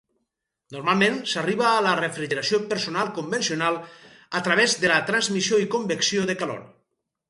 Normalment 0.75 1.19
s'arriba 1.33 1.67
a 1.73 1.83
la 1.89 1.91
refrigeració 1.99 2.61
personal 2.73 3.13
convencional 3.21 3.81
a 4.43 4.45
través 4.51 4.79
de 4.85 4.95
la 4.97 5.01
transmissió 5.15 5.65
i 5.69 5.73
convecció 5.79 6.31
de 6.33 6.43
calor. 6.45 6.71